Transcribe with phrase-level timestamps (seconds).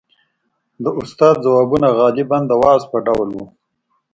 [0.83, 3.45] •د استاد ځوابونه غالباً د وعظ په ډول وو.